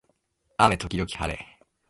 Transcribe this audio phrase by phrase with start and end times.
[0.57, 1.59] 雨時々はれ